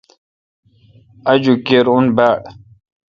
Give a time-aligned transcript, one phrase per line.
[1.31, 2.39] آجوک کِر اوں باڑ۔